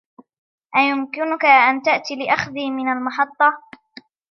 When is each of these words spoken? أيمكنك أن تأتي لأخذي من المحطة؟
أيمكنك 0.77 1.45
أن 1.45 1.81
تأتي 1.81 2.15
لأخذي 2.15 2.71
من 2.71 2.87
المحطة؟ 2.91 3.53